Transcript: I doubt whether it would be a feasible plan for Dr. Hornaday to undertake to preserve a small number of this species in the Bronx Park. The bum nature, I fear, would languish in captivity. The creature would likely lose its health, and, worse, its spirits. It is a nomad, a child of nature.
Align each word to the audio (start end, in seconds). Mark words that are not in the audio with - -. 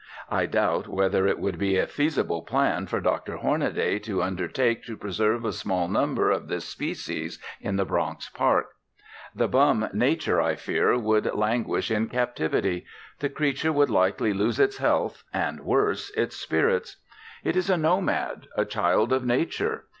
I 0.31 0.47
doubt 0.47 0.87
whether 0.87 1.27
it 1.27 1.37
would 1.37 1.59
be 1.59 1.77
a 1.77 1.85
feasible 1.85 2.41
plan 2.41 2.87
for 2.87 2.99
Dr. 2.99 3.37
Hornaday 3.37 3.99
to 3.99 4.23
undertake 4.23 4.83
to 4.85 4.97
preserve 4.97 5.45
a 5.45 5.53
small 5.53 5.87
number 5.87 6.31
of 6.31 6.47
this 6.47 6.65
species 6.65 7.37
in 7.61 7.75
the 7.75 7.85
Bronx 7.85 8.27
Park. 8.29 8.69
The 9.35 9.47
bum 9.47 9.89
nature, 9.93 10.41
I 10.41 10.55
fear, 10.55 10.97
would 10.97 11.31
languish 11.35 11.91
in 11.91 12.09
captivity. 12.09 12.83
The 13.19 13.29
creature 13.29 13.71
would 13.71 13.91
likely 13.91 14.33
lose 14.33 14.59
its 14.59 14.77
health, 14.77 15.23
and, 15.31 15.59
worse, 15.59 16.09
its 16.17 16.35
spirits. 16.35 16.97
It 17.43 17.55
is 17.55 17.69
a 17.69 17.77
nomad, 17.77 18.47
a 18.57 18.65
child 18.65 19.13
of 19.13 19.23
nature. 19.23 19.83